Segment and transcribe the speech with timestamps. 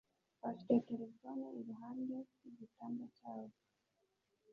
[0.41, 3.57] Bafite terefone iruhande rw'igitanda cyabo.